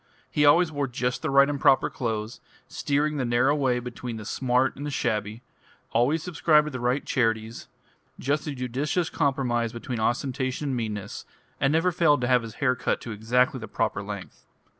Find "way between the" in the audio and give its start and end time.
3.55-4.25